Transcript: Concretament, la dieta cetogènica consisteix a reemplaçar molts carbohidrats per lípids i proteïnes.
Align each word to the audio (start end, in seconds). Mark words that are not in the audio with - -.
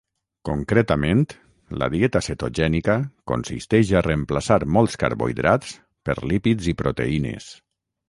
Concretament, 0.47 1.21
la 1.81 1.89
dieta 1.97 2.21
cetogènica 2.29 2.97
consisteix 3.33 3.93
a 3.93 4.03
reemplaçar 4.09 4.61
molts 4.79 5.01
carbohidrats 5.07 5.79
per 6.11 6.21
lípids 6.35 6.75
i 6.75 6.79
proteïnes. 6.85 7.57